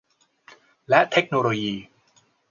[0.89, 1.75] และเทคโนโลยี